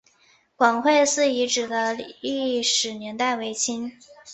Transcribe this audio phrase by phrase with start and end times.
[0.55, 3.91] 广惠寺遗址的历史年代为清。